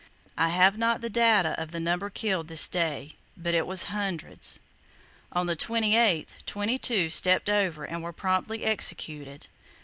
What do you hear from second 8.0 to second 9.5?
were promptly executed.